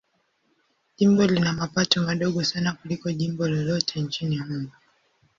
[0.97, 4.71] Jimbo lina mapato madogo sana kuliko jimbo lolote nchini humo.